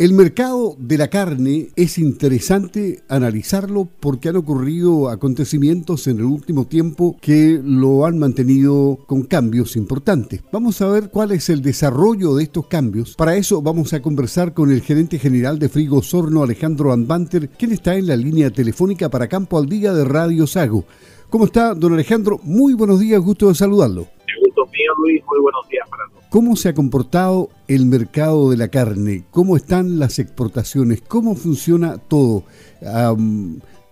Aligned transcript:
El 0.00 0.12
mercado 0.12 0.74
de 0.76 0.98
la 0.98 1.06
carne 1.06 1.68
es 1.76 1.98
interesante 1.98 3.04
analizarlo 3.08 3.88
porque 4.00 4.28
han 4.28 4.34
ocurrido 4.34 5.08
acontecimientos 5.08 6.08
en 6.08 6.18
el 6.18 6.24
último 6.24 6.66
tiempo 6.66 7.16
que 7.20 7.60
lo 7.62 8.04
han 8.04 8.18
mantenido 8.18 8.98
con 9.06 9.22
cambios 9.22 9.76
importantes. 9.76 10.42
Vamos 10.50 10.82
a 10.82 10.88
ver 10.88 11.10
cuál 11.10 11.30
es 11.30 11.48
el 11.48 11.62
desarrollo 11.62 12.34
de 12.34 12.42
estos 12.42 12.66
cambios. 12.66 13.14
Para 13.14 13.36
eso 13.36 13.62
vamos 13.62 13.92
a 13.92 14.02
conversar 14.02 14.52
con 14.52 14.72
el 14.72 14.82
gerente 14.82 15.20
general 15.20 15.60
de 15.60 15.68
Frigo 15.68 16.02
Sorno, 16.02 16.42
Alejandro 16.42 16.92
Anbanter, 16.92 17.48
quien 17.50 17.70
está 17.70 17.94
en 17.94 18.08
la 18.08 18.16
línea 18.16 18.50
telefónica 18.50 19.08
para 19.08 19.28
Campo 19.28 19.58
al 19.58 19.68
Día 19.68 19.92
de 19.92 20.04
Radio 20.04 20.48
Sago. 20.48 20.84
¿Cómo 21.30 21.44
está, 21.44 21.72
don 21.72 21.92
Alejandro? 21.92 22.40
Muy 22.42 22.74
buenos 22.74 22.98
días, 22.98 23.20
gusto 23.20 23.46
de 23.46 23.54
saludarlo. 23.54 24.08
gusto 24.44 24.66
mío, 24.72 24.92
Luis. 24.98 25.22
Muy 25.24 25.40
buenos 25.40 25.68
días. 25.68 25.88
¿Cómo 26.34 26.56
se 26.56 26.68
ha 26.68 26.74
comportado 26.74 27.48
el 27.68 27.86
mercado 27.86 28.50
de 28.50 28.56
la 28.56 28.66
carne? 28.66 29.22
¿Cómo 29.30 29.54
están 29.54 30.00
las 30.00 30.18
exportaciones? 30.18 31.00
¿Cómo 31.00 31.36
funciona 31.36 31.96
todo? 31.96 32.42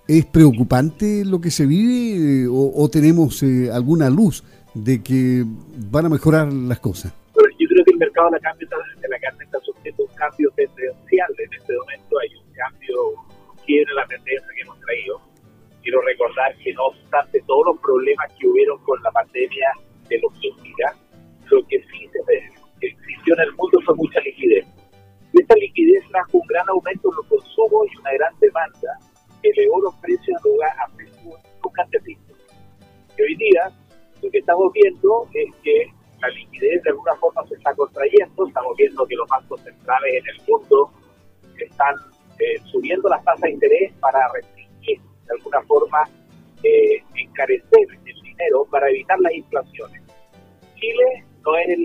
¿Es 0.08 0.26
preocupante 0.26 1.24
lo 1.24 1.40
que 1.40 1.52
se 1.52 1.66
vive 1.66 2.42
eh, 2.42 2.48
o, 2.50 2.88
tenemos 2.90 3.44
eh, 3.44 3.70
alguna 3.72 4.10
luz 4.10 4.42
de 4.74 5.04
que 5.04 5.44
van 5.88 6.06
a 6.06 6.08
mejorar 6.08 6.52
las 6.52 6.80
cosas? 6.80 7.14
yo 7.60 7.68
creo 7.68 7.84
que 7.84 7.92
el 7.92 7.98
mercado 7.98 8.30
de 8.30 8.32
la, 8.32 8.40
carne, 8.40 8.66
de 9.00 9.08
la 9.08 9.20
carne 9.20 9.44
está 9.44 9.60
sufriendo 9.60 10.02
un 10.02 10.14
cambio 10.16 10.50
tendencial. 10.56 11.30
En 11.38 11.60
este 11.60 11.72
momento 11.78 12.18
hay 12.18 12.34
un 12.34 12.52
cambio, 12.54 12.94
quiere 13.64 13.94
la 13.94 14.04
tendencia 14.08 14.48
que 14.56 14.62
hemos 14.62 14.80
traído. 14.80 15.20
Quiero 15.80 16.00
recordar 16.02 16.56
que 16.58 16.72
no 16.72 16.86
obstante 16.86 17.40
todos 17.46 17.66
los 17.66 17.78
problemas 17.78 18.26
que 18.36 18.48
hubieron 18.48 18.82
con 18.82 19.00
la 19.04 19.12
pandemia 19.12 19.68
es 35.34 35.54
que 35.62 35.92
la 36.20 36.28
liquidez 36.28 36.82
de 36.82 36.90
alguna 36.90 37.14
forma 37.16 37.46
se 37.46 37.54
está 37.54 37.74
contrayendo, 37.74 38.46
estamos 38.46 38.76
viendo 38.76 39.06
que 39.06 39.16
los 39.16 39.28
bancos 39.28 39.60
centrales 39.62 40.14
en 40.14 40.28
el 40.28 40.46
mundo 40.48 40.90
están 41.58 41.94
eh, 42.38 42.58
subiendo 42.70 43.08
las 43.08 43.24
tasas 43.24 43.42
de 43.42 43.50
interés 43.52 43.92
para 44.00 44.18
restringir 44.32 45.00
de 45.00 45.34
alguna 45.36 45.62
forma 45.62 46.08
eh, 46.62 47.02
encarecer 47.14 47.86
el 48.06 48.22
dinero 48.22 48.64
para 48.70 48.88
evitar 48.88 49.18
las 49.20 49.32
inflaciones. 49.32 50.02
Chile 50.76 51.24
no 51.44 51.56
es, 51.56 51.78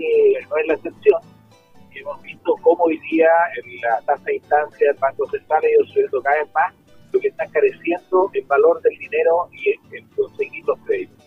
no 0.48 0.56
es 0.56 0.66
la 0.66 0.74
excepción. 0.74 1.20
Hemos 1.94 2.22
visto 2.22 2.54
cómo 2.62 2.84
hoy 2.84 2.98
día 3.10 3.28
la 3.82 4.00
tasa 4.02 4.22
de 4.24 4.36
instancia 4.36 4.88
del 4.88 5.00
Banco 5.00 5.28
Central 5.30 5.64
ha 5.64 5.70
ido 5.70 5.84
subiendo 5.86 6.22
cada 6.22 6.42
vez 6.42 6.54
más, 6.54 6.74
lo 7.12 7.20
que 7.20 7.28
está 7.28 7.44
encareciendo 7.44 8.30
el 8.32 8.44
valor 8.46 8.80
del 8.82 8.96
dinero 8.98 9.48
y 9.52 9.70
el, 9.96 10.08
conseguir 10.10 10.64
los 10.66 10.78
créditos. 10.80 11.17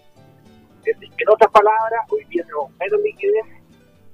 En 0.86 1.30
otras 1.30 1.52
palabras, 1.52 2.02
hoy 2.10 2.26
día 2.26 2.44
tenemos 2.44 2.72
menos 2.80 3.02
liquidez, 3.02 3.46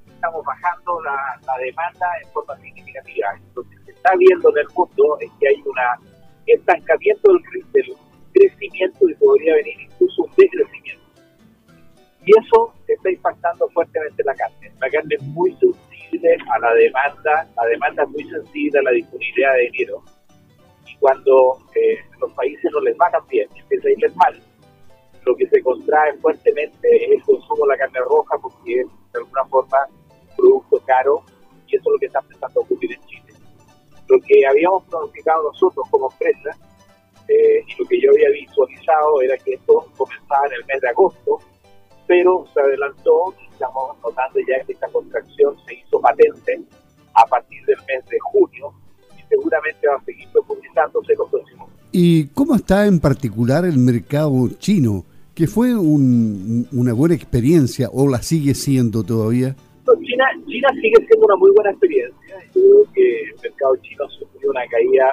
estamos 0.08 0.44
bajando 0.44 1.02
la, 1.02 1.40
demanda 1.60 2.08
en 2.22 2.30
forma 2.32 2.58
significativa. 2.58 3.40
Que 3.56 3.86
se 3.86 3.92
está 3.92 4.12
viendo 4.18 4.50
en 4.50 4.58
el 4.58 4.68
mundo 4.76 5.18
es 5.22 5.32
que 5.40 5.48
hay 5.48 5.64
un 5.66 5.76
estancamiento 6.46 7.32
del, 7.32 7.72
del 7.72 7.96
crecimiento 8.34 9.10
y 9.10 9.16
podría 9.16 9.56
venir 9.56 9.82
incluso 9.82 10.24
un 10.24 10.32
decrecimiento. 10.36 11.04
Y 12.26 12.32
eso 12.38 12.74
está 12.86 13.10
impactando 13.10 13.70
fuertemente 13.70 14.22
la 14.26 14.36
carne. 14.36 14.72
La 14.82 14.90
carne 14.90 15.16
es 15.16 15.24
muy 15.24 15.52
sensible 15.52 16.38
a 16.54 16.60
la 16.60 16.74
demanda, 16.74 17.48
la 17.56 17.66
demanda 17.68 18.04
es 18.04 18.10
muy 18.10 18.24
sensible 18.26 18.80
a 18.80 18.84
la 18.84 18.92
disponibilidad 18.92 19.54
de 19.54 19.70
dinero. 19.72 20.04
Y 20.86 20.96
cuando 20.98 21.60
eh, 21.76 22.00
los 22.20 22.34
países 22.34 22.70
no 22.74 22.82
les 22.82 22.98
va 22.98 23.10
bien, 23.30 23.48
empieza 23.56 23.88
a 23.88 23.92
irles 23.92 24.16
mal, 24.18 24.42
lo 25.28 25.36
que 25.36 25.48
se 25.48 25.62
contrae 25.62 26.14
fuertemente 26.18 26.88
es 27.06 27.12
el 27.12 27.24
consumo 27.24 27.66
de 27.66 27.74
la 27.74 27.78
carne 27.78 28.00
roja 28.00 28.38
porque 28.42 28.82
es 28.82 28.88
de 29.14 29.20
alguna 29.20 29.46
forma 29.46 29.78
un 30.30 30.36
producto 30.36 30.82
caro 30.86 31.24
y 31.68 31.76
eso 31.76 31.84
es 31.90 31.94
lo 31.94 32.00
que 32.00 32.06
está 32.06 32.20
empezando 32.20 32.62
a 32.62 32.64
ocurrir 32.64 32.94
en 32.94 33.02
Chile. 33.08 33.34
Lo 34.08 34.20
que 34.22 34.48
habíamos 34.48 34.84
pronosticado 34.86 35.44
nosotros 35.44 35.86
como 35.92 36.10
empresa 36.12 36.58
eh, 37.28 37.64
y 37.68 37.82
lo 37.82 37.88
que 37.90 38.02
yo 38.02 38.12
había 38.12 38.30
visualizado 38.30 39.22
era 39.22 39.38
que 39.38 39.56
esto 39.56 39.86
comenzaba 39.98 40.48
en 40.48 40.54
el 40.54 40.66
mes 40.66 40.82
de 40.82 40.90
agosto 40.90 41.40
pero 42.08 42.46
se 42.54 42.62
adelantó 42.62 43.36
y 43.42 43.52
estamos 43.52 43.98
notando 44.02 44.40
ya 44.48 44.64
que 44.64 44.72
esta 44.72 44.88
contracción 44.88 45.58
se 45.66 45.74
hizo 45.74 46.00
patente 46.00 46.62
a 47.14 47.26
partir 47.26 47.66
del 47.66 47.76
mes 47.86 48.06
de 48.06 48.18
junio 48.32 48.74
y 49.18 49.28
seguramente 49.28 49.88
va 49.90 49.96
a 49.96 50.06
seguir 50.06 50.30
profundizándose 50.32 51.12
en 51.12 51.20
los 51.20 51.30
próximos 51.30 51.70
¿Y 51.92 52.28
cómo 52.28 52.56
está 52.56 52.86
en 52.86 53.00
particular 53.00 53.66
el 53.66 53.78
mercado 53.78 54.48
chino? 54.60 55.04
¿Que 55.38 55.46
fue 55.46 55.76
una 55.76 56.94
buena 56.94 57.14
experiencia 57.14 57.90
o 57.94 58.10
la 58.10 58.24
sigue 58.24 58.56
siendo 58.56 59.04
todavía? 59.04 59.56
China, 60.02 60.26
China 60.48 60.68
sigue 60.82 60.98
siendo 61.06 61.28
una 61.28 61.36
muy 61.36 61.52
buena 61.52 61.70
experiencia. 61.70 62.38
Yo 62.56 62.62
creo 62.62 62.94
que 62.96 63.22
el 63.22 63.36
mercado 63.44 63.76
chino 63.84 64.10
sufrió 64.10 64.50
una 64.50 64.66
caída 64.66 65.06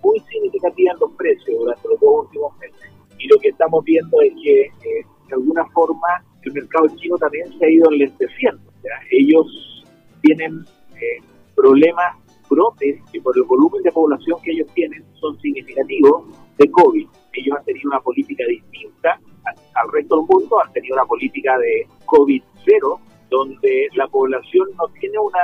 muy 0.00 0.20
significativa 0.30 0.92
en 0.92 0.98
los 1.00 1.10
precios 1.14 1.58
durante 1.58 1.88
los 1.88 1.98
dos 1.98 2.24
últimos 2.24 2.56
meses. 2.58 2.88
Y 3.18 3.26
lo 3.26 3.36
que 3.40 3.48
estamos 3.48 3.82
viendo 3.82 4.16
es 4.20 4.32
que, 4.44 4.60
eh, 4.62 5.04
de 5.28 5.34
alguna 5.34 5.66
forma, 5.74 6.22
el 6.44 6.52
mercado 6.52 6.86
chino 6.94 7.16
también 7.18 7.58
se 7.58 7.66
ha 7.66 7.68
ido 7.68 7.90
enlenteciendo. 7.90 8.62
ellos 9.10 9.84
tienen 10.22 10.64
eh, 10.94 11.18
problemas, 11.56 12.14
brotes, 12.48 13.00
que 13.12 13.20
por 13.20 13.36
el 13.36 13.42
volumen 13.42 13.82
de 13.82 13.90
población 13.90 14.38
que 14.44 14.52
ellos 14.52 14.68
tienen 14.72 15.04
son 15.14 15.36
significativos 15.40 16.26
de 16.58 16.70
COVID. 16.70 17.08
Ellos 17.32 17.56
han 17.58 17.64
tenido 17.64 17.90
una 17.90 18.00
política 18.00 18.44
distinta 18.48 18.63
al, 19.74 19.92
resto 19.92 20.16
del 20.16 20.26
mundo, 20.28 20.62
han 20.64 20.72
tenido 20.72 20.94
una 20.94 21.04
política 21.04 21.56
de 21.58 21.86
COVID 22.06 22.42
cero, 22.64 23.00
donde 23.30 23.88
la 23.94 24.06
población 24.08 24.68
no 24.76 24.86
tiene 25.00 25.18
una 25.18 25.38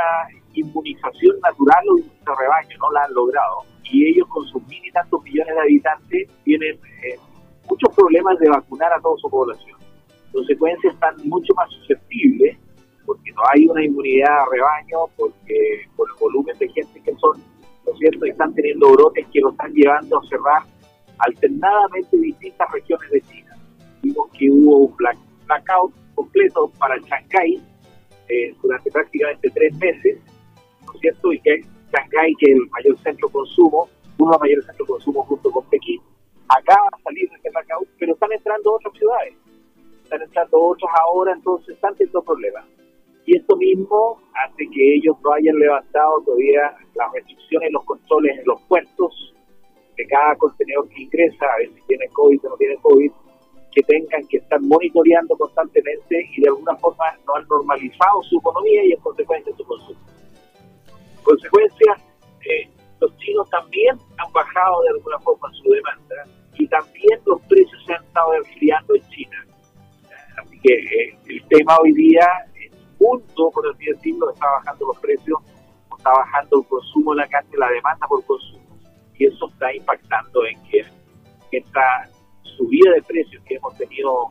inmunización 0.54 1.38
natural 1.40 1.84
o 1.90 1.96
de 1.96 2.36
rebaño, 2.38 2.76
no 2.78 2.90
la 2.92 3.04
han 3.04 3.14
logrado. 3.14 3.56
Y 3.84 4.06
ellos 4.06 4.26
con 4.28 4.46
sus 4.46 4.62
mil 4.68 4.84
y 4.84 4.90
tantos 4.92 5.22
millones 5.22 5.54
de 5.54 5.60
habitantes 5.60 6.28
tienen 6.44 6.74
eh, 6.76 7.18
muchos 7.68 7.94
problemas 7.94 8.38
de 8.38 8.48
vacunar 8.48 8.92
a 8.92 9.00
toda 9.00 9.16
su 9.18 9.28
población 9.28 9.80
consecuencias 10.32 10.94
están 10.94 11.14
mucho 11.24 11.52
más 11.54 11.70
susceptibles 11.70 12.56
porque 13.06 13.32
no 13.32 13.42
hay 13.52 13.66
una 13.66 13.84
inmunidad 13.84 14.30
a 14.30 14.46
rebaño, 14.52 15.12
porque 15.16 15.82
por 15.96 16.08
el 16.08 16.16
volumen 16.20 16.56
de 16.58 16.68
gente 16.68 17.00
que 17.02 17.12
son, 17.16 17.38
¿no 17.84 17.92
es 17.92 17.98
cierto?, 17.98 18.24
están 18.24 18.54
teniendo 18.54 18.92
brotes 18.92 19.26
que 19.32 19.40
lo 19.40 19.50
están 19.50 19.72
llevando 19.72 20.18
a 20.18 20.26
cerrar 20.28 20.62
alternadamente 21.18 22.16
distintas 22.18 22.70
regiones 22.72 23.10
de 23.10 23.20
China. 23.22 23.49
Vimos 24.02 24.30
que 24.38 24.50
hubo 24.50 24.78
un 24.86 24.96
blackout 25.46 25.92
completo 26.14 26.70
para 26.78 26.96
Shanghái 26.98 27.60
eh, 28.28 28.54
durante 28.62 28.90
prácticamente 28.90 29.50
tres 29.50 29.76
meses, 29.78 30.18
¿no 30.86 30.92
es 30.94 31.00
cierto?, 31.00 31.32
y 31.32 31.40
que 31.40 31.60
Shanghái, 31.92 32.34
que 32.38 32.52
es 32.52 32.56
el 32.56 32.68
mayor 32.70 32.98
centro 32.98 33.28
de 33.28 33.32
consumo, 33.32 33.88
uno 34.18 34.30
de 34.30 34.34
los 34.34 34.40
mayores 34.40 34.66
centros 34.66 34.88
de 34.88 34.92
consumo 34.92 35.22
junto 35.24 35.50
con 35.50 35.64
Pekín, 35.70 36.00
acaba 36.48 36.88
de 36.96 37.02
salir 37.02 37.28
de 37.30 37.36
este 37.36 37.50
blackout, 37.50 37.88
pero 37.98 38.14
están 38.14 38.32
entrando 38.32 38.74
otras 38.74 38.94
ciudades 38.94 39.34
están 40.10 40.22
entrando 40.22 40.60
otros 40.60 40.90
ahora, 41.04 41.32
entonces 41.32 41.68
están 41.76 41.94
teniendo 41.94 42.22
problemas. 42.22 42.64
Y 43.26 43.36
esto 43.36 43.56
mismo 43.56 44.20
hace 44.34 44.66
que 44.68 44.94
ellos 44.96 45.16
no 45.22 45.32
hayan 45.32 45.56
levantado 45.56 46.20
todavía 46.24 46.74
las 46.94 47.12
restricciones 47.12 47.70
los 47.72 47.84
controles 47.84 48.38
en 48.38 48.44
los 48.44 48.60
puertos 48.62 49.34
de 49.96 50.06
cada 50.06 50.34
contenedor 50.36 50.88
que 50.88 51.02
ingresa, 51.02 51.46
a 51.46 51.58
ver 51.58 51.68
si 51.74 51.80
tiene 51.86 52.08
COVID 52.08 52.44
o 52.44 52.48
no 52.48 52.56
tiene 52.56 52.76
COVID, 52.78 53.12
que 53.80 53.94
tengan 53.94 54.26
que 54.28 54.38
estar 54.38 54.60
monitoreando 54.60 55.36
constantemente 55.36 56.28
y 56.36 56.40
de 56.40 56.48
alguna 56.48 56.76
forma 56.76 57.04
no 57.26 57.36
han 57.36 57.46
normalizado 57.48 58.22
su 58.22 58.38
economía 58.38 58.84
y 58.84 58.92
en 58.92 59.00
consecuencia 59.00 59.54
su 59.56 59.64
consumo. 59.64 60.00
En 61.16 61.22
consecuencia, 61.22 61.96
eh, 62.48 62.68
los 63.00 63.16
chinos 63.18 63.48
también 63.50 63.96
han 64.18 64.32
bajado 64.32 64.82
de 64.82 64.88
alguna 64.90 65.18
forma 65.20 65.48
su 65.52 65.70
demanda 65.70 66.24
y 66.54 66.66
también 66.68 67.20
los 67.26 67.40
precios 67.42 67.84
se 67.86 67.94
han 67.94 68.04
estado 68.04 68.34
enfriando 68.34 68.94
en 68.94 69.08
China 69.08 69.46
que 70.62 70.74
eh, 70.74 71.18
el 71.28 71.42
tema 71.48 71.76
hoy 71.82 71.92
día, 71.92 72.26
es 72.54 72.72
punto, 72.98 73.50
por 73.50 73.66
así 73.68 73.86
decirlo, 73.86 74.30
está 74.32 74.46
bajando 74.46 74.86
los 74.88 74.98
precios, 74.98 75.38
está 75.96 76.10
bajando 76.10 76.60
el 76.60 76.66
consumo 76.66 77.14
la 77.14 77.28
la 77.58 77.68
demanda 77.68 78.06
por 78.06 78.24
consumo. 78.24 78.60
Y 79.18 79.26
eso 79.26 79.48
está 79.48 79.74
impactando 79.74 80.46
en 80.46 80.62
que 80.64 80.84
esta 81.52 82.08
subida 82.60 82.92
de 82.92 83.02
precios 83.02 83.42
que 83.44 83.54
hemos 83.54 83.76
tenido 83.78 84.30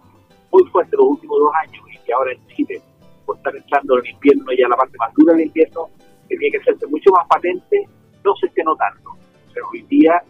muy 0.51 0.63
fuerte 0.69 0.95
los 0.95 1.07
últimos 1.07 1.39
dos 1.39 1.51
años 1.65 1.83
y 1.93 1.97
que 2.05 2.13
ahora 2.13 2.31
en 2.33 2.47
Chile, 2.47 2.81
por 3.25 3.37
estar 3.37 3.55
entrando 3.55 3.97
en 3.97 4.05
el 4.05 4.11
invierno, 4.13 4.45
ya 4.57 4.67
la 4.67 4.77
parte 4.77 4.97
más 4.97 5.13
dura 5.15 5.33
del 5.33 5.47
invierno, 5.47 5.89
tiene 6.27 6.51
que 6.51 6.57
hacerse 6.57 6.85
mucho 6.87 7.09
más 7.11 7.27
patente, 7.27 7.87
no 8.23 8.35
se 8.35 8.45
esté 8.47 8.63
notando. 8.63 9.09
O 9.11 9.51
sea, 9.51 9.63
hoy 9.71 9.81
día, 9.89 10.21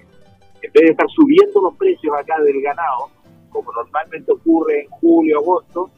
en 0.62 0.72
vez 0.72 0.84
de 0.84 0.92
estar 0.92 1.07
subiendo 1.10 1.62
los 1.62 1.75
precios 1.75 2.13
acá 2.18 2.42
del 2.42 2.62
ganado, 2.62 3.10
como 3.50 3.72
normalmente 3.74 4.31
ocurre 4.31 4.84
en 4.84 4.90
julio, 4.90 5.40
agosto, 5.40 5.90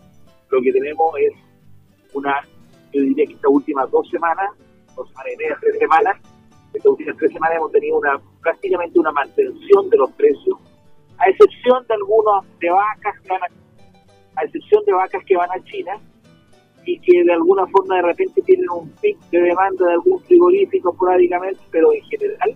lo 0.49 0.61
que 0.61 0.71
tenemos 0.71 1.13
es 1.19 1.33
una, 2.13 2.41
yo 2.93 3.01
diría 3.01 3.25
que 3.27 3.33
estas 3.33 3.51
últimas 3.51 3.89
dos 3.91 4.09
semanas, 4.09 4.49
dos 4.95 5.07
semanas 5.09 5.33
y 5.33 5.37
media, 5.37 5.57
tres 5.61 5.77
semanas, 5.77 6.17
estas 6.73 6.91
últimas 6.91 7.17
tres 7.17 7.31
semanas 7.31 7.57
hemos 7.57 7.71
tenido 7.71 7.97
una 7.99 8.19
prácticamente 8.41 8.99
una 8.99 9.11
mantención 9.11 9.89
de 9.89 9.97
los 9.97 10.11
precios, 10.13 10.57
a 11.21 11.29
excepción 11.29 11.85
de 11.87 11.93
algunos 11.93 12.45
de 12.59 12.69
vacas 12.71 13.19
que 13.21 13.29
van 13.29 13.41
a, 13.43 14.41
a 14.41 14.43
excepción 14.43 14.83
de 14.85 14.93
vacas 14.93 15.23
que 15.25 15.37
van 15.37 15.49
a 15.51 15.63
China 15.65 15.93
y 16.85 16.99
que 16.99 17.23
de 17.23 17.33
alguna 17.33 17.67
forma 17.67 17.97
de 17.97 18.01
repente 18.01 18.41
tienen 18.41 18.69
un 18.71 18.89
pic 19.01 19.17
de 19.29 19.39
demanda 19.39 19.85
de 19.85 19.93
algún 19.93 20.19
frigorífico 20.23 20.91
esporádicamente, 20.91 21.61
pero 21.69 21.93
en 21.93 22.01
general 22.05 22.55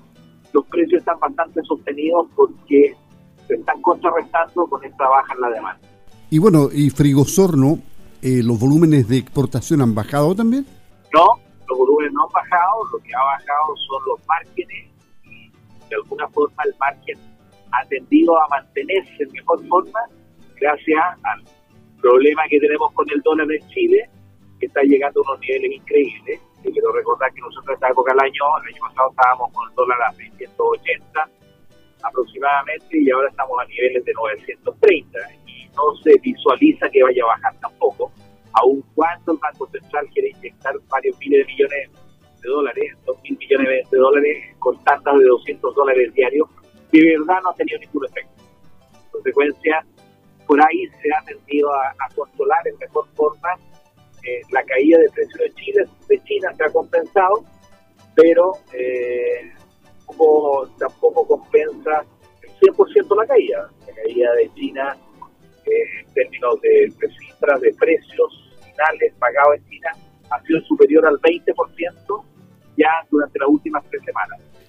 los 0.52 0.66
precios 0.66 1.00
están 1.00 1.20
bastante 1.20 1.62
sostenidos 1.64 2.28
porque 2.36 2.96
se 3.48 3.54
están 3.54 3.82
contrarrestando 3.82 4.66
con 4.66 4.84
esta 4.84 5.08
baja 5.08 5.34
en 5.36 5.42
la 5.42 5.50
demanda. 5.50 5.88
Y 6.32 6.40
bueno, 6.40 6.70
y 6.74 6.90
Frigosorno, 6.90 7.78
eh, 8.22 8.42
¿los 8.42 8.60
volúmenes 8.60 9.08
de 9.08 9.18
exportación 9.18 9.82
han 9.82 9.94
bajado 9.94 10.34
también? 10.34 10.66
No, 11.14 11.26
los 11.68 11.78
volúmenes 11.78 12.14
no 12.14 12.24
han 12.24 12.34
bajado, 12.34 12.84
lo 12.92 12.98
que 13.04 13.14
ha 13.14 13.24
bajado 13.24 13.76
son 13.88 14.02
los 14.08 14.28
márgenes 14.28 14.90
y 15.24 15.52
de 15.88 15.96
alguna 15.96 16.28
forma 16.30 16.64
el 16.66 16.74
margen 16.80 17.35
ha 17.76 17.86
tendido 17.88 18.36
a 18.38 18.48
mantenerse 18.50 19.24
en 19.24 19.32
mejor 19.32 19.66
forma 19.68 20.00
gracias 20.60 21.02
al 21.24 21.44
problema 22.02 22.44
que 22.50 22.60
tenemos 22.60 22.92
con 22.94 23.06
el 23.10 23.22
dólar 23.22 23.48
en 23.52 23.68
Chile, 23.70 24.10
que 24.60 24.68
está 24.68 24.82
llegando 24.84 25.22
a 25.22 25.32
unos 25.32 25.40
niveles 25.42 25.72
increíbles. 25.72 26.40
Y 26.64 26.72
quiero 26.72 26.92
recordar 26.94 27.32
que 27.34 27.42
nosotros 27.42 27.70
en 27.70 27.74
esta 27.76 27.90
época 27.90 28.14
del 28.14 28.22
año, 28.22 28.44
el 28.62 28.74
año 28.74 28.82
pasado 28.82 29.10
estábamos 29.12 29.54
con 29.54 29.70
el 29.70 29.76
dólar 29.76 29.98
a 30.10 30.14
680 30.14 31.30
aproximadamente 32.04 33.02
y 33.02 33.10
ahora 33.12 33.30
estamos 33.30 33.58
a 33.60 33.66
niveles 33.66 34.06
de 34.06 34.14
930 34.14 35.20
y 35.48 35.68
no 35.76 35.96
se 36.04 36.14
visualiza 36.22 36.90
que 36.90 37.04
vaya 37.04 37.24
a 37.24 37.28
bajar 37.28 37.60
tampoco, 37.60 38.12
aun 38.54 38.84
cuando 38.94 39.34
el 39.34 39.40
Banco 39.40 39.68
Central 39.68 40.08
quiere 40.14 40.30
inyectar 40.30 40.76
varios 40.90 41.18
miles 41.20 41.46
de 41.46 41.54
millones 41.54 41.90
de 42.42 42.50
dólares, 42.50 42.98
dos 43.06 43.18
mil 43.24 43.38
millones 43.38 43.90
de 43.90 43.98
dólares 43.98 44.56
con 44.60 44.84
tantas 44.84 45.18
de 45.18 45.26
200 45.26 45.76
dólares 45.76 46.14
diarios, 46.14 46.48
de 46.92 47.18
verdad 47.18 47.42
no 47.44 47.50
ha 47.50 47.56
tenido 47.56 47.80
ningún 47.80 48.06
efecto. 48.06 48.44
En 49.06 49.12
consecuencia, 49.12 49.86
por 50.48 50.62
ahí 50.62 50.88
se 51.02 51.10
ha 51.14 51.26
tendido 51.26 51.74
a, 51.74 51.94
controlar 52.16 52.68
en 52.68 52.78
mejor 52.78 53.08
forma 53.16 53.50
eh, 54.24 54.42
la 54.52 54.64
caída 54.64 55.00
de 55.00 55.10
precios 55.12 55.40
de 55.40 55.54
Chile, 55.54 55.86
de 56.08 56.24
China 56.24 56.54
se 56.56 56.64
ha 56.64 56.70
compensado, 56.70 57.44
pero 58.16 58.54
eh, 58.74 59.52
tampoco, 60.08 60.70
tampoco 60.80 61.28
compensa 61.28 62.06
el 62.42 62.74
100% 62.74 63.18
la 63.18 63.28
caída. 63.28 63.70
La 63.88 63.94
caída 63.94 64.34
de 64.34 64.54
China 64.56 64.98
eh, 65.66 65.72
en 66.00 66.14
términos 66.14 66.62
de, 66.62 66.92
cifras, 67.20 67.62
de 67.62 67.74
precios 67.74 68.54
finales 68.64 69.14
pagados 69.20 69.58
en 69.58 69.70
China, 69.70 69.92
ha 70.30 70.42
sido 70.44 70.62
superior 70.62 71.06
al 71.06 71.20
20% 71.20 72.24
ya 72.78 72.90
durante 73.10 73.40
las 73.40 73.50
últimas. 73.50 73.84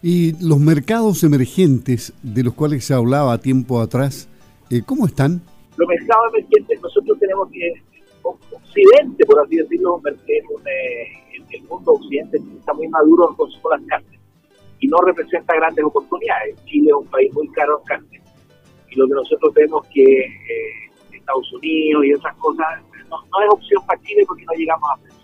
¿Y 0.08 0.38
los 0.41 0.61
mercados 0.61 1.25
emergentes 1.25 2.12
de 2.23 2.44
los 2.44 2.55
cuales 2.55 2.85
se 2.85 2.94
hablaba 2.94 3.38
tiempo 3.38 3.81
atrás, 3.81 4.29
eh, 4.70 4.82
cómo 4.87 5.05
están? 5.05 5.43
Los 5.76 5.88
mercados 5.88 6.32
emergentes, 6.32 6.81
nosotros 6.81 7.19
tenemos 7.19 7.50
que, 7.50 7.82
Occidente, 8.23 9.26
por 9.26 9.44
así 9.44 9.56
decirlo, 9.56 10.00
eh, 10.06 11.43
el 11.50 11.62
mundo 11.64 11.94
occidente 11.94 12.41
está 12.56 12.73
muy 12.75 12.87
maduro 12.87 13.31
en 13.31 13.35
consumo 13.35 13.70
las 13.70 13.82
carnes 13.87 14.20
y 14.79 14.87
no 14.87 14.97
representa 14.99 15.56
grandes 15.56 15.85
oportunidades. 15.85 16.55
Chile 16.67 16.87
es 16.87 16.94
un 16.94 17.06
país 17.09 17.35
muy 17.35 17.49
caro 17.49 17.81
en 17.81 17.85
carne 17.87 18.20
y 18.88 18.94
lo 18.94 19.09
que 19.09 19.14
nosotros 19.14 19.55
vemos 19.55 19.85
que 19.93 20.05
eh, 20.05 20.91
Estados 21.14 21.52
Unidos 21.52 22.06
y 22.06 22.14
otras 22.14 22.37
cosas 22.37 22.67
no, 23.11 23.17
es 23.43 23.50
opción 23.50 23.85
para 23.85 24.00
Chile 24.02 24.23
porque 24.25 24.44
no 24.44 24.52
llegamos 24.52 24.88
a 24.88 25.02
precio. 25.02 25.15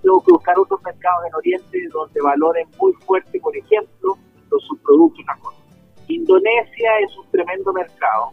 Tenemos 0.00 0.24
que 0.24 0.32
buscar 0.32 0.58
otros 0.58 0.80
mercados 0.82 1.26
en 1.26 1.34
Oriente 1.34 1.78
donde 1.92 2.20
valoren 2.20 2.68
muy 2.78 2.92
fuerte, 3.04 3.40
por 3.40 3.56
ejemplo, 3.56 4.16
los 4.50 4.62
subproductos 4.64 5.20
y 5.20 5.22
otras 5.22 5.40
cosas. 5.40 5.60
Indonesia 6.08 6.90
es 7.00 7.16
un 7.16 7.30
tremendo 7.30 7.72
mercado 7.72 8.32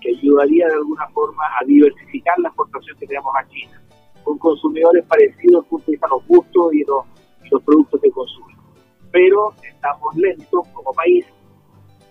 que 0.00 0.10
ayudaría 0.10 0.66
de 0.66 0.74
alguna 0.74 1.06
forma 1.08 1.44
a 1.60 1.64
diversificar 1.64 2.38
la 2.40 2.48
exportación 2.48 2.98
que 2.98 3.06
tenemos 3.06 3.32
a 3.36 3.46
China, 3.48 3.80
con 4.24 4.38
consumidores 4.38 5.04
parecidos, 5.06 5.66
punto 5.66 5.86
de 5.86 5.92
vista 5.92 6.08
los 6.08 6.26
gustos 6.26 6.74
y 6.74 6.84
los, 6.84 7.04
los 7.50 7.62
productos 7.62 8.00
que 8.00 8.10
consumen 8.10 8.52
pero 9.12 9.52
estamos 9.62 10.16
lentos 10.16 10.66
como 10.72 10.92
país. 10.94 11.24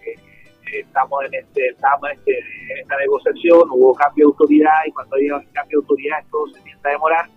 Eh, 0.05 0.15
eh, 0.15 0.79
estamos 0.79 1.25
en 1.25 1.33
este, 1.33 1.67
estamos 1.69 2.09
en, 2.11 2.17
este, 2.17 2.31
esta 2.79 2.97
negociación, 2.97 3.61
hubo 3.71 3.93
cambio 3.95 4.27
de 4.27 4.31
autoridad 4.31 4.77
y 4.87 4.91
cuando 4.91 5.15
hay 5.15 5.27
cambio 5.51 5.79
de 5.79 5.83
autoridad 5.83 6.17
todo 6.31 6.47
se 6.47 6.59
empieza 6.59 6.87
a 6.87 6.91
demorar. 6.91 7.29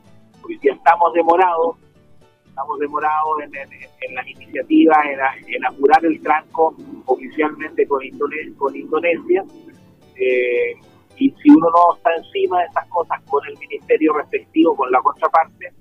Hoy 0.47 0.59
día 0.59 0.75
estamos 0.75 1.13
demorados, 1.15 1.77
estamos 2.47 2.79
demorados 2.79 3.43
en, 3.43 4.15
las 4.15 4.29
iniciativas, 4.29 4.99
en, 5.47 5.65
apurar 5.65 6.05
el 6.05 6.21
tranco 6.21 6.77
oficialmente 7.07 7.87
con, 7.87 8.03
con 8.59 8.77
Indonesia. 8.77 9.45
Eh, 10.17 10.75
y 11.17 11.31
si 11.31 11.51
uno 11.51 11.69
no 11.71 11.97
está 11.97 12.15
encima 12.17 12.61
de 12.61 12.67
estas 12.67 12.87
cosas 12.89 13.23
con 13.23 13.41
el 13.47 13.57
ministerio 13.59 14.13
respectivo, 14.13 14.77
con 14.77 14.91
la 14.91 15.01
contraparte, 15.01 15.73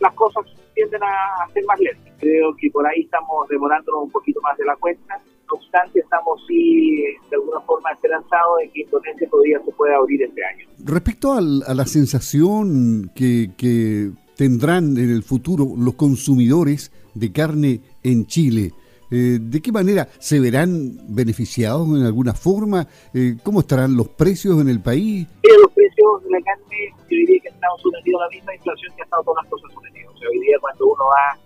las 0.00 0.12
cosas 0.14 0.44
tienden 0.74 1.02
a, 1.02 1.46
ser 1.54 1.64
más 1.64 1.80
lentas. 1.80 2.12
Creo 2.18 2.54
que 2.56 2.70
por 2.70 2.86
ahí 2.86 3.02
estamos 3.02 3.48
demorándonos 3.48 4.04
un 4.04 4.10
poquito 4.10 4.40
más 4.42 4.56
de 4.58 4.64
la 4.66 4.76
cuenta. 4.76 5.16
No 5.16 5.54
obstante, 5.54 6.00
estamos 6.00 6.44
sí, 6.46 7.04
esperanzados 7.92 8.58
de 8.62 8.70
que 8.70 8.80
Indonesia 8.82 9.28
todavía 9.30 9.60
se 9.64 9.72
pueda 9.72 9.96
abrir 9.96 10.22
este 10.22 10.44
año. 10.44 10.66
Respecto 10.84 11.32
a 11.32 11.40
la 11.40 11.86
sensación 11.86 13.10
que, 13.14 13.50
que 13.56 14.10
tendrán 14.36 14.96
en 14.96 15.10
el 15.10 15.22
futuro 15.22 15.66
los 15.76 15.94
consumidores 15.94 16.92
de 17.14 17.32
carne 17.32 17.80
en 18.02 18.26
Chile, 18.26 18.72
eh, 19.10 19.38
¿De 19.40 19.60
qué 19.60 19.72
manera 19.72 20.06
se 20.20 20.38
verán 20.38 20.96
beneficiados 21.08 21.88
en 21.88 22.06
alguna 22.06 22.32
forma? 22.32 22.86
Eh, 23.12 23.36
¿Cómo 23.42 23.60
estarán 23.60 23.96
los 23.96 24.08
precios 24.08 24.60
en 24.60 24.68
el 24.68 24.80
país? 24.80 25.26
los 25.42 25.72
precios 25.72 26.22
de 26.22 26.30
la 26.30 26.40
carne, 26.42 26.94
yo 27.10 27.16
diría 27.16 27.40
que 27.42 27.48
están 27.48 27.70
sometidos 27.82 28.20
a 28.20 28.24
la 28.26 28.30
misma 28.30 28.54
inflación 28.54 28.94
que 28.94 29.02
ha 29.02 29.04
estado 29.04 29.22
todas 29.24 29.42
las 29.42 29.50
cosas 29.50 29.72
sometidas. 29.74 30.14
O 30.14 30.18
sea, 30.18 30.28
hoy 30.28 30.38
día 30.38 30.56
cuando 30.60 30.86
uno 30.86 31.04
va 31.06 31.38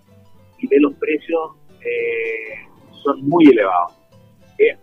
y 0.59 0.67
ve 0.67 0.77
los 0.79 0.93
precios, 0.95 1.53
eh, 1.81 2.69
son 3.03 3.27
muy 3.27 3.47
elevados. 3.47 3.95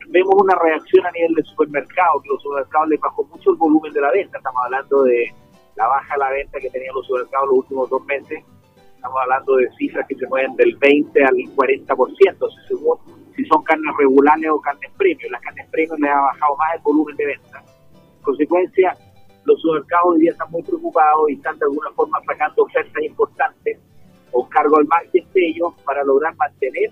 Vemos 0.09 0.33
una 0.37 0.55
reacción 0.55 1.05
a 1.05 1.11
nivel 1.11 1.35
de 1.35 1.43
supermercado, 1.43 2.21
que 2.21 2.29
los 2.29 2.41
supermercados 2.41 2.89
les 2.89 2.99
bajó 2.99 3.23
mucho 3.23 3.51
el 3.51 3.57
volumen 3.57 3.93
de 3.93 4.01
la 4.01 4.11
venta. 4.11 4.37
Estamos 4.37 4.61
hablando 4.65 5.03
de 5.03 5.33
la 5.75 5.87
baja 5.87 6.13
de 6.13 6.19
la 6.19 6.29
venta 6.31 6.59
que 6.59 6.69
tenían 6.69 6.93
los 6.93 7.05
supermercados 7.05 7.47
los 7.49 7.57
últimos 7.59 7.89
dos 7.89 8.05
meses 8.05 8.43
estamos 9.01 9.19
hablando 9.19 9.55
de 9.55 9.67
cifras 9.79 10.05
que 10.07 10.13
se 10.13 10.27
mueven 10.27 10.55
del 10.57 10.75
20 10.75 11.23
al 11.23 11.33
40%, 11.33 12.67
según 12.67 12.97
si 13.35 13.43
son 13.45 13.63
carnes 13.63 13.91
regulares 13.97 14.51
o 14.51 14.61
carnes 14.61 14.91
premium. 14.95 15.31
Las 15.31 15.41
carnes 15.41 15.67
premium 15.71 15.99
les 15.99 16.11
ha 16.11 16.21
bajado 16.21 16.55
más 16.57 16.75
el 16.75 16.81
volumen 16.81 17.15
de 17.15 17.25
venta. 17.25 17.63
En 18.17 18.21
consecuencia, 18.21 18.95
los 19.45 19.59
supermercados 19.59 20.05
hoy 20.13 20.21
día 20.21 20.31
están 20.31 20.51
muy 20.51 20.61
preocupados 20.61 21.29
y 21.31 21.33
están 21.33 21.57
de 21.57 21.65
alguna 21.65 21.89
forma 21.95 22.21
sacando 22.27 22.61
ofertas 22.61 23.03
importantes 23.03 23.79
o 24.33 24.47
cargo 24.47 24.77
al 24.77 24.85
margen 24.85 25.25
de 25.33 25.47
ellos 25.47 25.73
para 25.83 26.03
lograr 26.03 26.35
mantener 26.35 26.91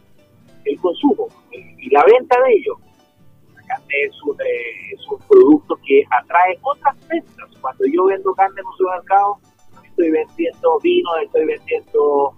el 0.70 0.80
consumo 0.80 1.28
y 1.52 1.90
la 1.90 2.04
venta 2.06 2.38
de 2.42 2.54
ellos. 2.54 2.78
La 3.56 3.62
carne 3.64 3.96
es 4.06 4.24
un, 4.24 4.36
eh, 4.42 4.94
es 4.94 5.26
producto 5.28 5.76
que 5.86 6.04
atrae 6.22 6.58
otras 6.62 6.96
ventas. 7.08 7.50
Cuando 7.62 7.86
yo 7.92 8.06
vendo 8.06 8.34
carne 8.34 8.60
en 8.60 8.66
un 8.66 8.78
supermercado, 8.78 9.40
estoy 9.84 10.12
vendiendo 10.12 10.80
vino, 10.82 11.10
estoy 11.24 11.46
vendiendo 11.46 12.34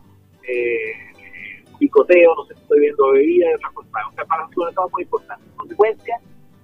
eh, 0.47 1.73
picoteo, 1.79 2.35
no 2.35 2.45
sé, 2.45 2.53
estoy 2.53 2.79
vendiendo 2.79 3.11
bebidas 3.11 3.55
otras 3.55 3.73
cosas. 3.73 3.91
O 4.11 4.27
para 4.27 4.43
nosotros 4.43 4.85
es 4.87 4.93
muy 4.93 5.03
importante. 5.03 5.45
En 5.45 5.55
consecuencia, 5.55 6.15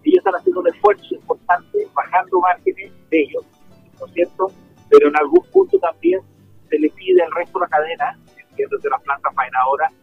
ellos 0.04 0.18
están 0.20 0.36
haciendo 0.36 0.62
un 0.62 0.68
esfuerzo 0.68 1.16
importante, 1.16 1.88
bajando 1.94 2.40
márgenes 2.40 2.92
de 3.10 3.22
ellos, 3.22 3.46
¿no 4.00 4.06
es 4.06 4.14
cierto? 4.14 4.48
Pero 4.90 5.10
en 5.10 5.18
algún 5.18 5.44
punto 5.52 5.78
también 5.80 6.22
se 6.70 6.80
le 6.80 6.90
pide 6.92 7.22
al 7.22 7.32
resto 7.32 7.60
de 7.60 7.66
la 7.66 7.70
cadena, 7.70 8.20
desde 8.56 8.90
las 8.90 9.02
plantas 9.04 9.36
faenadoras 9.36 9.94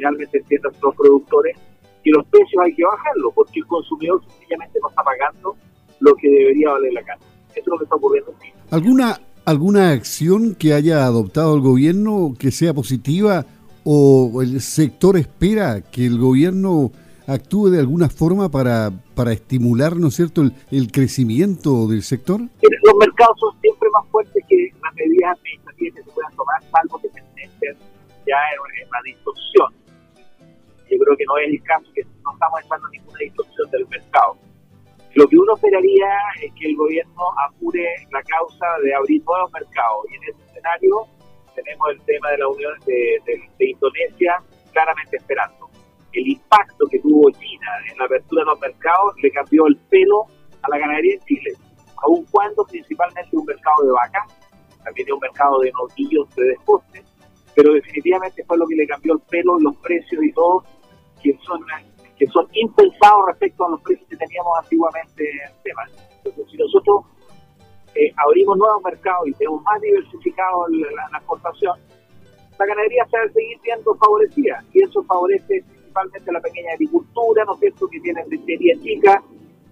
finalmente 0.00 0.38
entiendes 0.38 0.72
los 0.82 0.94
productores, 0.94 1.56
que 2.02 2.10
los 2.10 2.24
precios 2.26 2.62
hay 2.64 2.74
que 2.74 2.82
bajarlos, 2.84 3.32
porque 3.34 3.60
el 3.60 3.66
consumidor 3.66 4.22
sencillamente 4.26 4.78
no 4.82 4.88
está 4.88 5.02
pagando 5.02 5.56
lo 6.00 6.14
que 6.16 6.28
debería 6.28 6.70
valer 6.70 6.92
la 6.94 7.02
carne. 7.02 7.24
Eso 7.50 7.60
es 7.60 7.66
lo 7.66 7.78
que 7.78 7.84
está 7.84 7.96
ocurriendo 7.96 8.34
en 8.42 8.52
¿Alguna 8.70 9.20
alguna 9.44 9.90
acción 9.90 10.54
que 10.54 10.74
haya 10.74 11.04
adoptado 11.04 11.54
el 11.54 11.60
gobierno 11.60 12.34
que 12.38 12.50
sea 12.50 12.72
positiva 12.72 13.44
o 13.84 14.42
el 14.42 14.60
sector 14.60 15.16
espera 15.16 15.80
que 15.80 16.06
el 16.06 16.18
gobierno 16.18 16.92
actúe 17.26 17.70
de 17.70 17.80
alguna 17.80 18.08
forma 18.08 18.50
para, 18.50 18.90
para 19.14 19.32
estimular, 19.32 19.96
¿no 19.96 20.08
es 20.08 20.14
cierto?, 20.14 20.42
el, 20.42 20.92
crecimiento 20.92 21.88
del 21.88 22.02
sector? 22.02 22.40
Los 22.40 22.94
mercados 23.00 23.38
son 23.40 23.60
siempre 23.60 23.88
más 23.92 24.08
fuertes 24.10 24.44
que 24.48 24.72
las 24.82 24.94
medidas 24.94 25.36
administrativas 25.38 25.94
que 25.94 26.02
se 26.02 26.10
puedan 26.10 26.36
tomar, 26.36 26.62
salvo 26.70 27.00
que 27.00 27.08
se 27.08 27.20
ya 28.26 28.36
en, 28.54 28.88
una 28.88 29.00
distorsión. 29.04 29.79
Yo 30.90 30.98
creo 30.98 31.16
que 31.16 31.24
no 31.24 31.38
es 31.38 31.48
el 31.48 31.62
caso, 31.62 31.86
que 31.94 32.02
no 32.02 32.32
estamos 32.32 32.60
entrando 32.62 32.86
en 32.88 32.92
ninguna 32.92 33.18
distorsión 33.20 33.70
del 33.70 33.86
mercado 33.88 34.36
lo 35.14 35.26
que 35.26 35.36
uno 35.36 35.54
esperaría 35.54 36.06
es 36.40 36.52
que 36.54 36.68
el 36.68 36.76
gobierno 36.76 37.24
apure 37.48 37.84
la 38.12 38.22
causa 38.22 38.66
de 38.84 38.94
abrir 38.94 39.22
nuevos 39.24 39.50
mercados 39.52 40.06
y 40.08 40.14
en 40.14 40.22
ese 40.22 40.42
escenario 40.50 41.06
tenemos 41.54 41.88
el 41.90 42.00
tema 42.02 42.30
de 42.30 42.38
la 42.38 42.48
Unión 42.48 42.72
de, 42.86 43.20
Indonesia 43.58 44.36
claramente 44.72 45.16
esperando. 45.16 45.68
el 46.12 46.28
impacto 46.28 46.86
que 46.86 47.00
tuvo 47.00 47.30
China 47.32 47.66
en 47.90 47.98
la 47.98 48.04
apertura 48.04 48.42
de 48.42 48.50
los 48.50 48.60
mercados 48.60 49.14
le 49.20 49.30
cambió 49.32 49.66
el 49.66 49.76
pelo 49.90 50.26
a 50.62 50.70
la 50.70 50.78
ganadería 50.78 51.14
en 51.14 51.20
Chile, 51.22 51.52
aun 52.04 52.24
cuando 52.30 52.64
principalmente 52.64 53.36
un 53.36 53.44
mercado 53.44 53.82
de 53.84 53.92
vaca, 53.92 54.26
también 54.84 55.12
un 55.12 55.18
mercado 55.18 55.58
de 55.58 55.72
notillos, 55.72 56.34
de 56.36 56.44
despostes, 56.44 57.04
pero 57.56 57.74
definitivamente 57.74 58.44
fue 58.44 58.58
lo 58.58 58.66
que 58.66 58.76
le 58.76 58.86
cambió 58.86 59.14
el 59.14 59.20
pelo, 59.28 59.58
los 59.58 59.76
precios 59.78 60.22
y 60.22 60.32
todo, 60.32 60.62
que 61.22 61.38
son 61.44 61.60
que 62.18 62.26
son 62.26 62.46
impensados 62.52 63.24
respecto 63.28 63.64
a 63.64 63.70
los 63.70 63.80
precios 63.80 64.06
que 64.10 64.16
teníamos 64.16 64.52
antiguamente 64.58 65.24
en 65.24 65.62
tema. 65.62 65.82
Entonces, 66.18 66.44
si 66.50 66.56
nosotros 66.58 67.06
eh, 67.94 68.12
abrimos 68.16 68.58
nuevos 68.58 68.82
mercados 68.84 69.26
y 69.26 69.32
tenemos 69.32 69.62
más 69.62 69.80
diversificado 69.80 70.68
la, 70.68 71.08
la, 71.12 71.18
exportación, 71.18 71.78
la 72.58 72.66
ganadería 72.66 73.06
se 73.10 73.16
va 73.16 73.24
a 73.24 73.32
seguir 73.32 73.58
siendo 73.62 73.94
favorecida 73.94 74.62
y 74.74 74.84
eso 74.84 75.02
favorece 75.04 75.64
principalmente 75.66 76.32
la 76.32 76.40
pequeña 76.40 76.72
agricultura, 76.74 77.44
¿no 77.46 77.54
es 77.54 77.60
cierto?, 77.60 77.88
que 77.88 78.00
tiene 78.00 78.22
lechería 78.28 78.74
chica, 78.82 79.22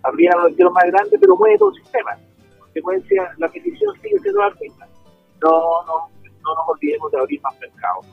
también 0.02 0.32
a 0.32 0.48
los 0.48 0.72
más 0.72 0.84
grandes, 0.86 1.20
pero 1.20 1.36
mueve 1.36 1.58
todo 1.58 1.70
el 1.70 1.82
sistema. 1.82 2.12
En 2.14 2.58
consecuencia, 2.58 3.30
la 3.36 3.48
petición 3.48 3.94
sigue 4.00 4.18
siendo 4.20 4.42
alta. 4.42 4.64
No, 5.42 5.50
no, 5.86 6.08
no 6.42 6.54
nos 6.54 6.68
olvidemos 6.68 7.12
de 7.12 7.18
abrir 7.18 7.40
más 7.42 7.60
mercados. 7.60 8.06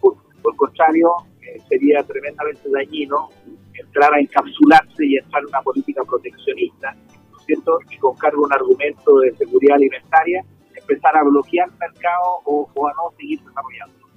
Por 0.00 0.52
el 0.52 0.56
contrario, 0.56 1.10
eh, 1.48 1.60
sería 1.68 2.02
tremendamente 2.02 2.68
dañino 2.70 3.30
entrar 3.74 4.12
a 4.14 4.20
encapsularse 4.20 5.06
y 5.06 5.16
entrar 5.16 5.42
en 5.42 5.48
una 5.48 5.62
política 5.62 6.02
proteccionista, 6.04 6.94
¿no 7.30 7.38
es 7.38 7.46
cierto? 7.46 7.78
Y 7.90 7.96
con 7.96 8.16
cargo 8.16 8.44
un 8.44 8.52
argumento 8.52 9.18
de 9.20 9.34
seguridad 9.36 9.76
alimentaria, 9.76 10.44
empezar 10.74 11.16
a 11.16 11.22
bloquear 11.22 11.68
el 11.68 11.78
mercado 11.78 12.40
o, 12.44 12.68
o 12.74 12.88
a 12.88 12.92
no 12.92 13.16
seguir 13.16 13.40
desarrollando. 13.40 14.08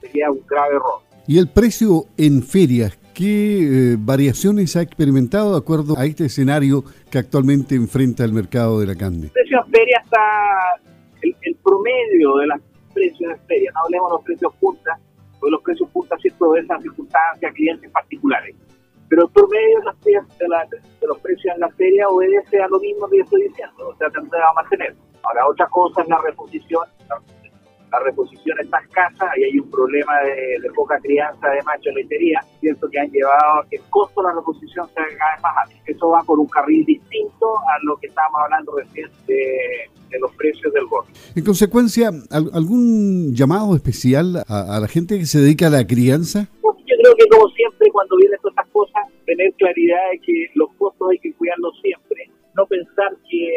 Sería 0.00 0.30
un 0.30 0.42
grave 0.46 0.76
error. 0.76 1.00
¿Y 1.26 1.38
el 1.38 1.48
precio 1.48 2.04
en 2.16 2.42
ferias? 2.42 2.96
¿Qué 3.12 3.94
eh, 3.94 3.96
variaciones 3.98 4.76
ha 4.76 4.82
experimentado 4.82 5.52
de 5.52 5.58
acuerdo 5.58 5.98
a 5.98 6.04
este 6.04 6.26
escenario 6.26 6.84
que 7.10 7.18
actualmente 7.18 7.74
enfrenta 7.74 8.24
el 8.24 8.32
mercado 8.32 8.78
de 8.78 8.86
la 8.86 8.94
carne? 8.94 9.24
El 9.24 9.30
precio 9.30 9.58
en 9.64 9.72
feria 9.72 10.02
está, 10.04 10.18
el, 11.22 11.56
promedio 11.64 12.36
de 12.36 12.46
los 12.46 12.60
precios 12.92 13.30
en 13.32 13.46
feria, 13.46 13.72
no 13.72 13.80
hablemos 13.84 14.10
de 14.10 14.14
los 14.16 14.24
precios 14.24 14.54
punta, 14.60 14.98
porque 15.38 15.52
los 15.52 15.62
precios 15.62 15.90
punta 15.90 16.16
cierto 16.18 16.52
de 16.52 16.60
esas 16.60 16.82
circunstancias, 16.82 17.54
clientes 17.54 17.90
particulares. 17.90 18.56
Pero 19.08 19.22
el 19.26 19.30
promedio 19.30 19.80
de, 20.04 20.10
de, 20.10 21.06
los 21.06 21.18
precios 21.18 21.54
en 21.54 21.60
la 21.60 21.70
feria 21.70 22.08
obedece 22.08 22.60
a 22.60 22.66
lo 22.68 22.80
mismo 22.80 23.08
que 23.08 23.18
yo 23.18 23.24
estoy 23.24 23.42
diciendo, 23.42 23.88
o 23.88 23.96
sea, 23.96 24.10
tendrá 24.10 24.48
a 24.48 24.52
mantener. 24.54 24.96
Ahora, 25.22 25.46
otra 25.48 25.66
cosa 25.68 26.02
es 26.02 26.08
la 26.08 26.18
reposición, 26.22 26.82
la 27.08 27.20
reposición 28.00 28.58
está 28.60 28.78
escasa 28.78 29.30
y 29.36 29.44
hay 29.44 29.58
un 29.58 29.70
problema 29.70 30.12
de, 30.20 30.70
poca 30.74 30.98
crianza 31.00 31.48
de 31.48 31.62
macho 31.62 31.90
lechería, 31.90 32.40
cierto 32.60 32.88
que 32.90 32.98
han 32.98 33.10
llevado 33.10 33.60
a 33.60 33.66
que 33.68 33.76
el 33.76 33.82
costo 33.90 34.20
de 34.20 34.28
la 34.28 34.34
reposición 34.34 34.86
sea 34.94 35.04
cada 35.18 35.32
vez 35.34 35.42
más 35.42 35.52
alto. 35.64 35.76
Eso 35.86 36.08
va 36.10 36.22
por 36.22 36.38
un 36.38 36.46
carril 36.46 36.84
distinto 36.84 37.58
a 37.58 37.78
lo 37.84 37.96
que 37.96 38.08
estábamos 38.08 38.40
hablando 38.44 38.76
recién 38.76 39.10
de, 39.26 40.18
los 40.18 40.34
precios 40.36 40.72
del 40.72 40.86
golpe. 40.86 41.12
En 41.34 41.44
consecuencia, 41.44 42.10
¿algún 42.30 43.34
llamado 43.34 43.74
especial 43.76 44.42
a, 44.48 44.80
la 44.80 44.88
gente 44.88 45.18
que 45.18 45.26
se 45.26 45.40
dedica 45.40 45.66
a 45.66 45.70
la 45.70 45.86
crianza? 45.86 46.48
yo 46.62 46.94
creo 47.02 47.14
que 47.16 47.26
como 47.28 47.48
siempre 47.50 47.90
cuando 47.90 48.16
vienen 48.16 48.38
todas 48.40 48.56
estas 48.56 48.72
cosas, 48.72 49.02
tener 49.26 49.52
claridad 49.54 50.10
de 50.12 50.18
que 50.20 50.50
los 50.54 50.72
costos 50.78 51.10
hay 51.10 51.18
que 51.18 51.32
cuidarlos 51.34 51.74
siempre, 51.82 52.30
no 52.56 52.64
pensar 52.66 53.12
que 53.28 53.52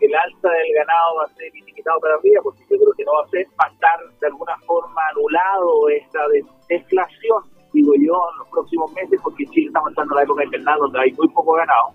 el, 0.00 0.14
alza 0.14 0.48
del 0.50 0.72
ganado 0.74 1.16
va 1.16 1.24
a 1.24 1.36
ser 1.36 1.50
para 2.00 2.14
arriba, 2.14 2.40
porque 2.42 2.60
yo 2.70 2.76
creo 2.76 2.92
que 2.96 3.04
no 3.04 3.12
va 3.12 3.24
a 3.24 3.28
ser, 3.28 3.40
estar 3.40 3.98
de 4.20 4.26
alguna 4.26 4.56
forma 4.66 5.00
anulado 5.10 5.88
esta 5.88 6.20
deflación, 6.68 7.42
digo 7.72 7.92
yo, 7.96 8.14
en 8.32 8.38
los 8.38 8.48
próximos 8.50 8.92
meses, 8.92 9.20
porque 9.22 9.46
Chile 9.46 9.66
estamos 9.66 9.88
entrando 9.90 10.14
en 10.14 10.16
la 10.16 10.22
época 10.24 10.44
invernal 10.44 10.78
donde 10.78 11.00
hay 11.00 11.12
muy 11.12 11.28
poco 11.28 11.52
ganado, 11.52 11.94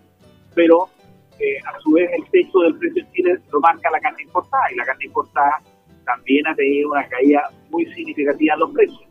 pero 0.56 0.90
eh, 1.40 1.58
a 1.66 1.80
su 1.80 1.92
vez 1.92 2.10
el 2.14 2.30
techo 2.30 2.60
del 2.60 2.78
precio 2.78 3.04
en 3.04 3.12
Chile 3.12 3.38
lo 3.52 3.60
marca 3.60 3.90
la 3.92 4.00
carne 4.00 4.24
importada, 4.24 4.64
y 4.72 4.76
la 4.76 4.86
carne 4.86 5.06
importada 5.06 5.62
también 6.06 6.48
ha 6.48 6.56
tenido 6.56 6.90
una 6.92 7.08
caída 7.08 7.50
muy 7.70 7.86
significativa 7.94 8.54
en 8.54 8.60
los 8.60 8.72
precios. 8.72 9.04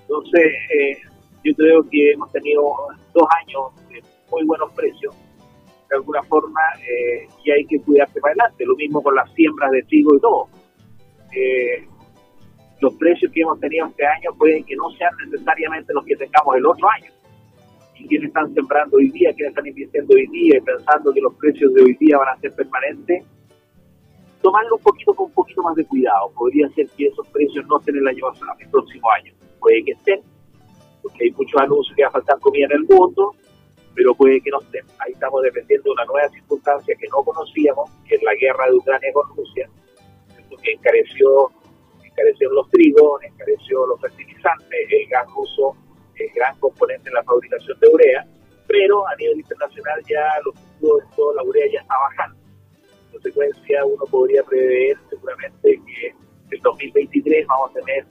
Entonces, 0.00 0.52
eh, 0.78 0.98
yo 1.44 1.54
creo 1.54 1.82
que 1.90 2.12
hemos 2.12 2.30
tenido 2.32 2.62
dos 3.12 3.28
años 3.42 3.88
de 3.88 4.02
muy 4.30 4.44
buenos 4.44 4.72
precios 4.72 5.14
de 5.94 5.98
alguna 5.98 6.22
forma 6.24 6.60
eh, 6.80 7.28
y 7.44 7.50
hay 7.50 7.64
que 7.66 7.78
cuidarse 7.80 8.20
para 8.20 8.32
adelante. 8.32 8.64
Lo 8.66 8.76
mismo 8.76 9.02
con 9.02 9.14
las 9.14 9.32
siembras 9.34 9.70
de 9.70 9.82
trigo 9.84 10.16
y 10.16 10.20
todo. 10.20 10.48
Eh, 11.32 11.86
los 12.80 12.94
precios 12.94 13.30
que 13.32 13.40
hemos 13.40 13.58
tenido 13.60 13.86
este 13.86 14.06
año 14.06 14.30
pueden 14.36 14.64
que 14.64 14.76
no 14.76 14.90
sean 14.90 15.12
necesariamente 15.24 15.94
los 15.94 16.04
que 16.04 16.16
tengamos 16.16 16.56
el 16.56 16.66
otro 16.66 16.88
año. 16.90 17.10
Y 17.96 18.08
quienes 18.08 18.28
están 18.28 18.52
sembrando 18.52 18.96
hoy 18.96 19.10
día, 19.10 19.32
quienes 19.34 19.50
están 19.50 19.66
invirtiendo 19.66 20.14
hoy 20.14 20.26
día 20.26 20.58
y 20.58 20.60
pensando 20.60 21.12
que 21.12 21.20
los 21.20 21.34
precios 21.36 21.72
de 21.74 21.82
hoy 21.82 21.96
día 22.00 22.18
van 22.18 22.36
a 22.36 22.40
ser 22.40 22.52
permanentes, 22.52 23.24
tomarlo 24.42 24.76
un 24.76 24.82
poquito 24.82 25.14
con 25.14 25.26
un 25.26 25.32
poquito 25.32 25.62
más 25.62 25.76
de 25.76 25.86
cuidado. 25.86 26.30
Podría 26.34 26.68
ser 26.70 26.88
que 26.96 27.06
esos 27.06 27.26
precios 27.28 27.64
no 27.66 27.78
estén 27.78 27.96
el 27.96 28.08
año 28.08 28.24
el 28.58 28.68
próximo 28.68 29.10
año. 29.12 29.32
Puede 29.60 29.84
que 29.84 29.92
estén, 29.92 30.20
porque 31.02 31.24
hay 31.24 31.30
muchos 31.30 31.60
anuncios 31.60 31.96
que 31.96 32.02
va 32.02 32.08
a 32.08 32.12
faltar 32.12 32.38
comida 32.40 32.66
en 32.66 32.72
el 32.72 32.84
mundo, 32.84 33.34
pero 33.94 34.14
puede 34.14 34.40
que 34.40 34.50
no 34.50 34.60
estén. 34.60 34.84
Ahí 34.98 35.12
estamos 35.12 35.42
dependiendo 35.42 35.84
de 35.84 35.90
una 35.90 36.04
nueva 36.04 36.28
circunstancia 36.30 36.94
que 36.98 37.06
no 37.08 37.22
conocíamos, 37.22 37.90
que 38.08 38.16
es 38.16 38.22
la 38.22 38.34
guerra 38.34 38.66
de 38.66 38.74
Ucrania 38.74 39.12
con 39.12 39.36
Rusia, 39.36 39.68
que 40.62 40.72
encareció, 40.72 41.50
encareció 42.02 42.50
los 42.52 42.68
trigos, 42.70 43.22
encareció 43.22 43.86
los 43.86 44.00
fertilizantes, 44.00 44.78
el 44.90 45.08
gas 45.08 45.26
ruso 45.34 45.76
es 46.16 46.32
gran 46.34 46.58
componente 46.58 47.08
en 47.08 47.14
la 47.14 47.22
fabricación 47.24 47.78
de 47.80 47.88
urea, 47.88 48.26
pero 48.66 49.06
a 49.06 49.16
nivel 49.16 49.38
internacional 49.38 50.02
ya 50.08 50.24
los 50.44 50.54
futuros 50.54 51.10
de 51.10 51.16
toda 51.16 51.34
la 51.34 51.42
urea 51.42 51.66
ya 51.72 51.80
está 51.80 51.94
bajando. 52.08 52.40
En 53.06 53.12
consecuencia, 53.12 53.84
uno 53.84 54.04
podría 54.10 54.42
prever 54.44 54.96
seguramente 55.10 55.80
que 55.86 56.14
en 56.56 56.62
2023 56.62 57.46
vamos 57.46 57.70
a 57.70 57.74
tener 57.74 58.06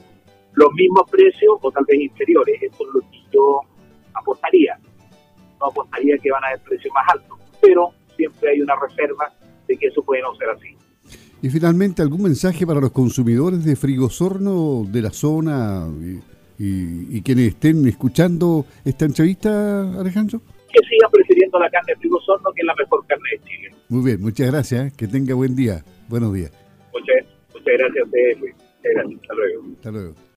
los 0.53 0.71
mismos 0.73 1.09
precios 1.09 1.57
o 1.61 1.71
tal 1.71 1.85
vez 1.87 2.01
inferiores. 2.01 2.61
Eso 2.61 2.83
es 2.83 2.93
lo 2.93 2.99
que 3.09 3.17
yo 3.31 3.61
apostaría 4.13 4.77
apostaría 5.67 6.17
que 6.17 6.31
van 6.31 6.43
a 6.43 6.47
haber 6.47 6.61
precios 6.61 6.93
más 6.93 7.05
altos, 7.09 7.39
pero 7.61 7.91
siempre 8.15 8.51
hay 8.51 8.61
una 8.61 8.75
reserva 8.75 9.31
de 9.67 9.77
que 9.77 9.87
eso 9.87 10.01
puede 10.03 10.21
no 10.21 10.35
ser 10.35 10.49
así. 10.49 10.75
Y 11.41 11.49
finalmente, 11.49 12.01
¿algún 12.01 12.23
mensaje 12.23 12.65
para 12.65 12.79
los 12.79 12.91
consumidores 12.91 13.65
de 13.65 13.75
Frigosorno 13.75 14.85
de 14.87 15.01
la 15.01 15.11
zona 15.11 15.89
y, 16.57 17.21
quienes 17.21 17.49
estén 17.49 17.85
escuchando 17.85 18.65
esta 18.85 19.05
entrevista, 19.05 19.99
Alejandro? 19.99 20.39
Que 20.71 20.79
sigan 20.87 21.11
prefiriendo 21.11 21.59
la 21.59 21.69
carne 21.69 21.93
de 21.93 21.99
Frigosorno, 21.99 22.49
que 22.53 22.61
es 22.61 22.65
la 22.65 22.75
mejor 22.75 23.05
carne 23.07 23.29
de 23.31 23.39
Chile. 23.45 23.69
Muy 23.89 24.05
bien, 24.05 24.21
muchas 24.21 24.51
gracias. 24.51 24.87
¿eh? 24.87 24.93
Que 24.95 25.07
tenga 25.07 25.35
buen 25.35 25.55
día. 25.55 25.83
Buenos 26.07 26.33
días. 26.33 26.51
Muchas, 26.93 27.25
muchas 27.53 27.73
gracias 27.77 28.03
a 28.03 28.05
ustedes, 28.05 28.39
Luis. 28.39 28.55
Muchas 28.55 28.93
gracias. 28.93 29.21
Hasta 29.21 29.33
luego. 29.35 29.63
Hasta 29.75 29.91
luego. 29.91 30.15